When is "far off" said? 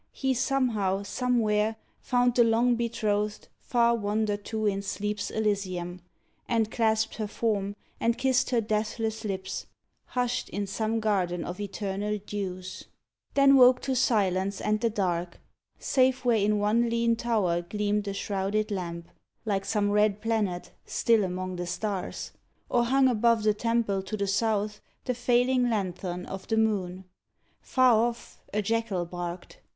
27.61-28.41